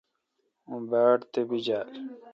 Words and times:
اون 0.69 0.81
باڑ 0.91 1.17
تپیجال۔ 1.33 1.89